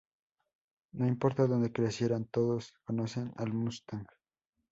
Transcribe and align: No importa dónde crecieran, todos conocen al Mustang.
No 0.97 1.05
importa 1.13 1.45
dónde 1.51 1.71
crecieran, 1.77 2.25
todos 2.35 2.73
conocen 2.87 3.27
al 3.37 3.53
Mustang. 3.53 4.07